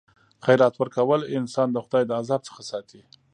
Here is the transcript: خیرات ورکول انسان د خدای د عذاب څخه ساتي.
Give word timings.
خیرات 0.45 0.73
ورکول 0.77 1.21
انسان 1.37 1.67
د 1.71 1.77
خدای 1.85 2.03
د 2.07 2.11
عذاب 2.19 2.41
څخه 2.57 2.61
ساتي. 2.71 3.01